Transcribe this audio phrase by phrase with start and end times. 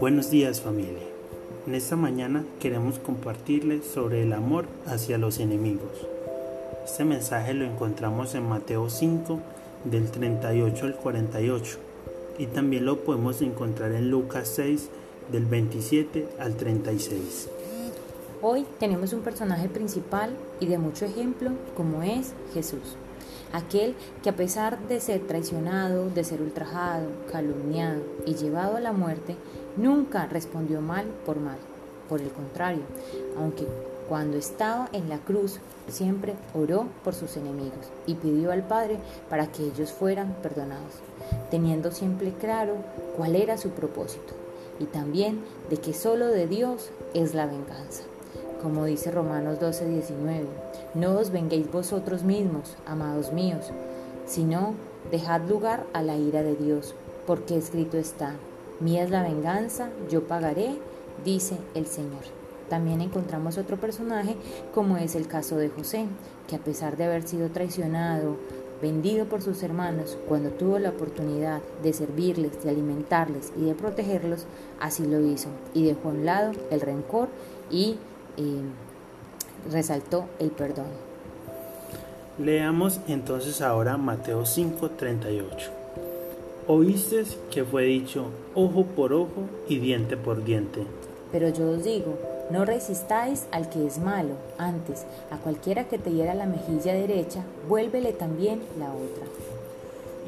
[0.00, 1.02] Buenos días familia.
[1.66, 5.90] En esta mañana queremos compartirles sobre el amor hacia los enemigos.
[6.84, 9.38] Este mensaje lo encontramos en Mateo 5
[9.84, 11.78] del 38 al 48
[12.38, 14.88] y también lo podemos encontrar en Lucas 6
[15.30, 17.48] del 27 al 36.
[18.40, 22.96] Hoy tenemos un personaje principal y de mucho ejemplo como es Jesús,
[23.52, 28.92] aquel que a pesar de ser traicionado, de ser ultrajado, calumniado y llevado a la
[28.92, 29.36] muerte,
[29.76, 31.58] nunca respondió mal por mal.
[32.08, 32.82] Por el contrario,
[33.38, 33.66] aunque
[34.08, 38.98] cuando estaba en la cruz siempre oró por sus enemigos y pidió al Padre
[39.30, 40.94] para que ellos fueran perdonados,
[41.50, 42.74] teniendo siempre claro
[43.16, 44.34] cuál era su propósito
[44.78, 45.40] y también
[45.70, 48.02] de que solo de Dios es la venganza.
[48.62, 50.46] Como dice Romanos 12, 19,
[50.94, 53.72] no os venguéis vosotros mismos, amados míos,
[54.24, 54.74] sino
[55.10, 56.94] dejad lugar a la ira de Dios,
[57.26, 58.36] porque escrito está,
[58.78, 60.78] mía es la venganza, yo pagaré,
[61.24, 62.22] dice el Señor.
[62.68, 64.36] También encontramos otro personaje
[64.72, 66.06] como es el caso de José,
[66.46, 68.36] que a pesar de haber sido traicionado,
[68.80, 74.46] vendido por sus hermanos, cuando tuvo la oportunidad de servirles, de alimentarles y de protegerlos,
[74.78, 77.28] así lo hizo y dejó a un lado el rencor
[77.68, 77.96] y
[78.36, 78.62] eh,
[79.70, 80.86] resaltó el perdón.
[82.38, 85.70] Leamos entonces ahora Mateo 5:38.
[86.66, 90.84] Oíste que fue dicho ojo por ojo y diente por diente.
[91.30, 92.18] Pero yo os digo,
[92.50, 97.44] no resistáis al que es malo, antes a cualquiera que te hiera la mejilla derecha,
[97.68, 99.24] vuélvele también la otra.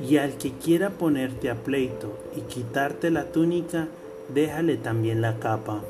[0.08, 3.88] Y al que quiera ponerte a pleito y quitarte la túnica,
[4.32, 5.82] déjale también la capa.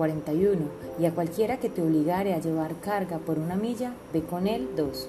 [0.00, 0.56] 41.
[0.98, 4.66] Y a cualquiera que te obligare a llevar carga por una milla, ve con él
[4.74, 5.06] dos.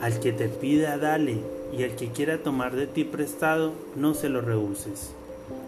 [0.00, 1.40] Al que te pida, dale,
[1.76, 5.10] y al que quiera tomar de ti prestado, no se lo rehuses.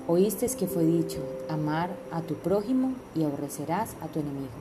[0.06, 4.52] Oíste que fue dicho, amar a tu prójimo y aborrecerás a tu enemigo.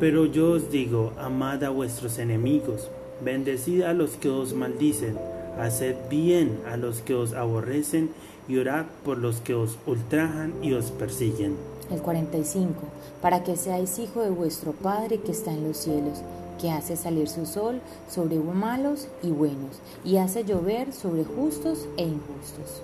[0.00, 2.90] Pero yo os digo, amad a vuestros enemigos,
[3.24, 5.16] bendecid a los que os maldicen,
[5.58, 8.10] haced bien a los que os aborrecen
[8.48, 11.56] y orad por los que os ultrajan y os persiguen.
[11.90, 12.74] El 45.
[13.20, 16.22] Para que seáis hijo de vuestro Padre que está en los cielos,
[16.60, 22.04] que hace salir su sol sobre malos y buenos, y hace llover sobre justos e
[22.04, 22.82] injustos.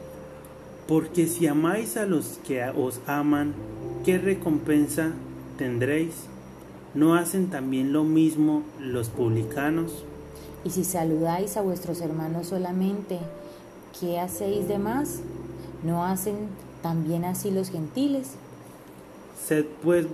[0.87, 3.55] Porque si amáis a los que os aman,
[4.05, 5.13] ¿qué recompensa
[5.59, 6.15] tendréis?
[6.95, 10.05] ¿No hacen también lo mismo los publicanos?
[10.65, 13.19] Y si saludáis a vuestros hermanos solamente,
[13.99, 15.21] ¿qué hacéis de más?
[15.83, 16.49] ¿No hacen
[16.83, 18.33] también así los gentiles?
[19.47, 20.07] Sed pues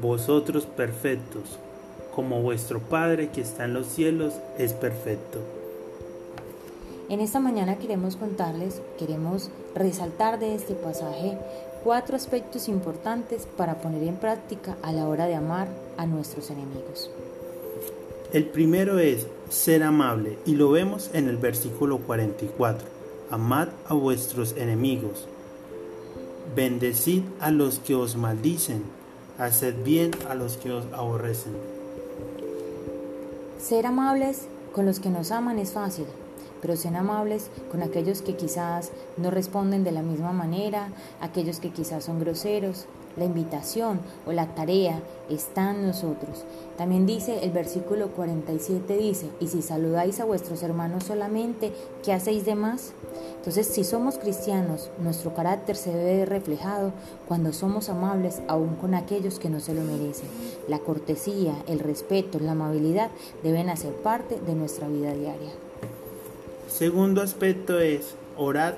[0.00, 1.58] vosotros perfectos,
[2.14, 5.40] como vuestro Padre que está en los cielos es perfecto.
[7.08, 11.38] En esta mañana queremos contarles, queremos resaltar de este pasaje
[11.84, 17.10] cuatro aspectos importantes para poner en práctica a la hora de amar a nuestros enemigos.
[18.32, 22.88] El primero es ser amable y lo vemos en el versículo 44.
[23.30, 25.26] Amad a vuestros enemigos
[26.54, 28.82] Bendecid a los que os maldicen,
[29.38, 31.52] haced bien a los que os aborrecen.
[33.60, 36.06] Ser amables con los que nos aman es fácil,
[36.62, 40.88] pero ser amables con aquellos que quizás no responden de la misma manera,
[41.20, 42.86] aquellos que quizás son groseros,
[43.16, 45.00] la invitación o la tarea
[45.30, 46.44] está en nosotros.
[46.76, 51.72] También dice el versículo 47 dice, y si saludáis a vuestros hermanos solamente,
[52.04, 52.92] ¿qué hacéis de más?
[53.38, 56.92] Entonces, si somos cristianos, nuestro carácter se ve reflejado
[57.28, 60.28] cuando somos amables aún con aquellos que no se lo merecen.
[60.68, 63.10] La cortesía, el respeto, la amabilidad
[63.42, 65.50] deben hacer parte de nuestra vida diaria.
[66.68, 68.76] Segundo aspecto es orar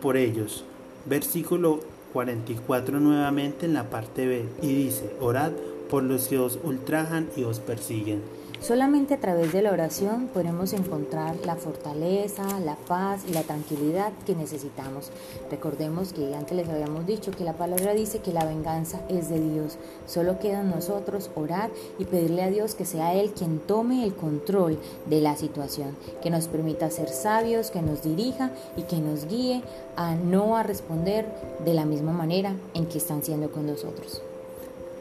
[0.00, 0.64] por ellos.
[1.04, 1.80] Versículo
[2.12, 5.52] 44 nuevamente en la parte B y dice, orad
[5.90, 8.22] por los que os ultrajan y os persiguen.
[8.62, 14.12] Solamente a través de la oración podremos encontrar la fortaleza, la paz y la tranquilidad
[14.24, 15.10] que necesitamos.
[15.50, 19.40] Recordemos que antes les habíamos dicho que la palabra dice que la venganza es de
[19.40, 19.78] Dios.
[20.06, 24.14] Solo queda en nosotros orar y pedirle a Dios que sea Él quien tome el
[24.14, 29.26] control de la situación, que nos permita ser sabios, que nos dirija y que nos
[29.26, 29.64] guíe
[29.96, 31.26] a no a responder
[31.64, 34.22] de la misma manera en que están siendo con nosotros.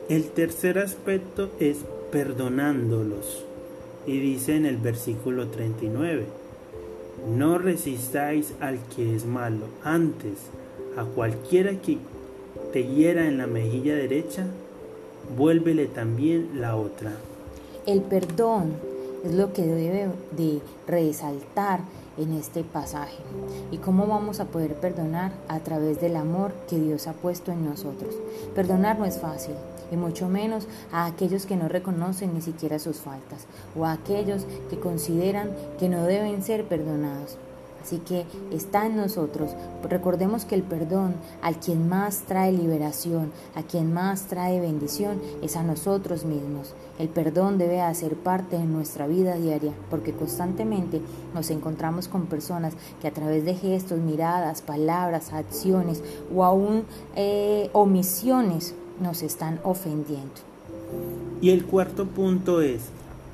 [0.10, 1.78] El tercer aspecto es
[2.12, 3.51] perdonándolos.
[4.06, 6.26] Y dice en el versículo 39,
[7.38, 10.38] no resistáis al que es malo, antes
[10.98, 11.98] a cualquiera que
[12.74, 14.46] te hiera en la mejilla derecha,
[15.38, 17.14] vuélvele también la otra.
[17.86, 18.74] El perdón
[19.24, 21.82] es lo que debe de resaltar
[22.18, 23.18] en este pasaje.
[23.72, 25.32] ¿Y cómo vamos a poder perdonar?
[25.48, 28.16] A través del amor que Dios ha puesto en nosotros.
[28.56, 29.56] Perdonar no es fácil,
[29.92, 33.46] y mucho menos a aquellos que no reconocen ni siquiera sus faltas,
[33.78, 37.38] o a aquellos que consideran que no deben ser perdonados.
[37.82, 39.52] Así que está en nosotros.
[39.90, 45.56] Recordemos que el perdón al quien más trae liberación, a quien más trae bendición, es
[45.56, 46.74] a nosotros mismos.
[47.00, 51.02] El perdón debe hacer parte de nuestra vida diaria, porque constantemente
[51.34, 56.84] nos encontramos con personas que a través de gestos, miradas, palabras, acciones o aún
[57.16, 60.32] eh, omisiones nos están ofendiendo.
[61.42, 62.82] Y el cuarto punto es,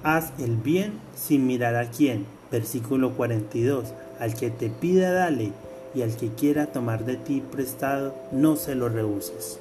[0.03, 2.25] haz el bien sin mirar a quién.
[2.49, 5.51] Versículo 42 al que te pida dale,
[5.93, 9.59] y al que quiera tomar de ti prestado, no se lo rehuses.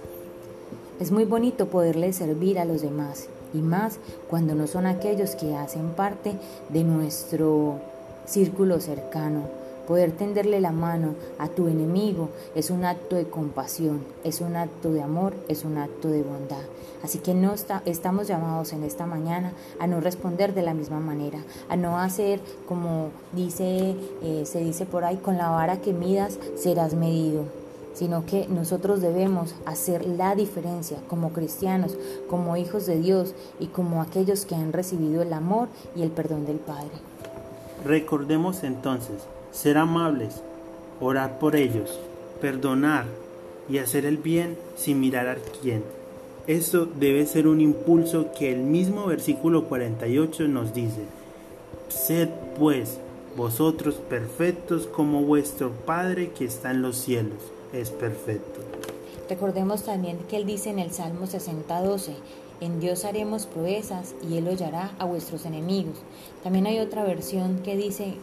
[1.01, 3.99] Es muy bonito poderle servir a los demás, y más
[4.29, 6.33] cuando no son aquellos que hacen parte
[6.69, 7.81] de nuestro
[8.27, 14.41] círculo cercano Poder tenderle la mano a tu enemigo es un acto de compasión, es
[14.41, 16.63] un acto de amor, es un acto de bondad.
[17.03, 17.55] Así que no
[17.85, 21.39] estamos llamados en esta mañana a no responder de la misma manera,
[21.69, 26.39] a no hacer como dice, eh, se dice por ahí, con la vara que midas
[26.57, 27.45] serás medido
[27.97, 31.97] sino que nosotros debemos hacer la diferencia como cristianos,
[32.29, 36.45] como hijos de Dios y como aquellos que han recibido el amor y el perdón
[36.45, 36.91] del Padre.
[37.87, 39.23] Recordemos entonces
[39.57, 40.43] ser amables,
[41.01, 41.99] orar por ellos,
[42.43, 43.07] perdonar
[43.71, 45.83] y hacer el bien sin mirar a quién.
[46.47, 51.01] Eso debe ser un impulso que el mismo versículo 48 nos dice.
[51.89, 52.99] Sed pues
[53.37, 57.39] vosotros perfectos como vuestro Padre que está en los cielos
[57.73, 58.61] es perfecto.
[59.29, 62.13] Recordemos también que él dice en el Salmo 60:12,
[62.61, 65.97] en Dios haremos proezas y Él hollará a vuestros enemigos.
[66.43, 68.15] También hay otra versión que dice,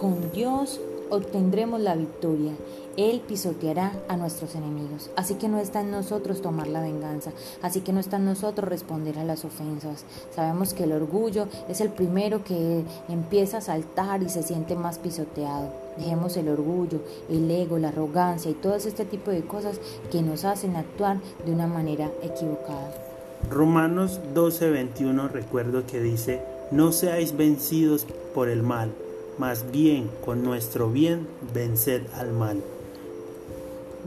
[0.00, 2.52] con Dios obtendremos la victoria.
[2.96, 5.10] Él pisoteará a nuestros enemigos.
[5.16, 7.32] Así que no está en nosotros tomar la venganza.
[7.62, 10.04] Así que no está en nosotros responder a las ofensas.
[10.34, 14.98] Sabemos que el orgullo es el primero que empieza a saltar y se siente más
[14.98, 15.72] pisoteado.
[15.98, 20.44] Dejemos el orgullo, el ego, la arrogancia y todo este tipo de cosas que nos
[20.44, 23.09] hacen actuar de una manera equivocada.
[23.48, 28.92] Romanos 12:21 recuerdo que dice, no seáis vencidos por el mal,
[29.38, 32.62] más bien con nuestro bien venced al mal.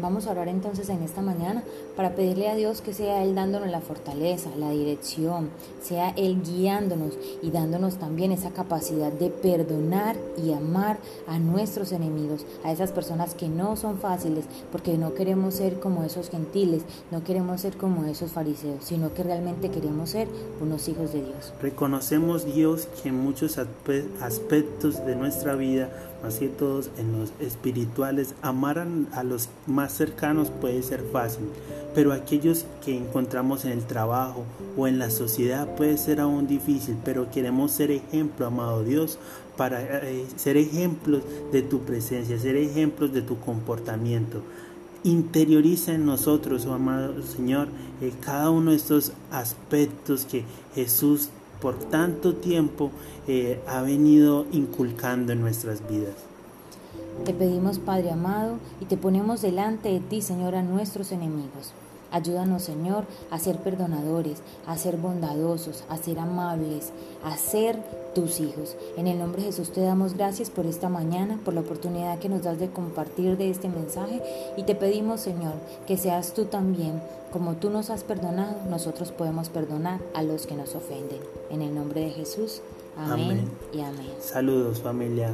[0.02, 1.64] Vamos a orar entonces en esta mañana
[1.95, 5.50] para pedirle a Dios que sea Él dándonos la fortaleza, la dirección,
[5.81, 10.98] sea Él guiándonos y dándonos también esa capacidad de perdonar y amar
[11.28, 16.04] a nuestros enemigos, a esas personas que no son fáciles, porque no queremos ser como
[16.04, 20.28] esos gentiles, no queremos ser como esos fariseos, sino que realmente queremos ser
[20.62, 21.54] unos hijos de Dios.
[21.62, 25.89] Reconocemos Dios que en muchos aspectos de nuestra vida
[26.39, 31.50] que todos en los espirituales, amar a los más cercanos puede ser fácil,
[31.94, 34.45] pero aquellos que encontramos en el trabajo
[34.78, 39.19] o en la sociedad puede ser aún difícil, pero queremos ser ejemplo, amado Dios,
[39.57, 44.42] para eh, ser ejemplos de tu presencia, ser ejemplos de tu comportamiento.
[45.04, 47.68] Interioriza en nosotros, oh amado Señor,
[48.01, 50.44] eh, cada uno de estos aspectos que
[50.74, 51.30] Jesús
[51.62, 52.92] por tanto tiempo
[53.28, 56.33] eh, ha venido inculcando en nuestras vidas.
[57.25, 61.74] Te pedimos, Padre amado, y te ponemos delante de ti, Señor, a nuestros enemigos.
[62.13, 66.91] Ayúdanos, Señor, a ser perdonadores, a ser bondadosos, a ser amables,
[67.24, 67.82] a ser
[68.13, 68.75] tus hijos.
[68.98, 72.29] En el nombre de Jesús te damos gracias por esta mañana, por la oportunidad que
[72.29, 74.22] nos das de compartir de este mensaje
[74.58, 75.53] y te pedimos, Señor,
[75.88, 77.01] que seas tú también,
[77.32, 81.20] como tú nos has perdonado, nosotros podemos perdonar a los que nos ofenden.
[81.50, 82.62] En el nombre de Jesús,
[82.96, 83.51] amén, amén.
[83.74, 84.12] y amén.
[84.20, 85.34] Saludos familia.